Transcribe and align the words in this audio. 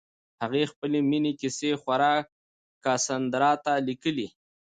هغې 0.41 0.63
خپلې 0.71 0.99
مینې 1.09 1.31
کیسې 1.39 1.71
خور 1.81 2.01
کاساندرا 2.85 3.51
ته 3.63 3.73
لیکلې. 3.87 4.27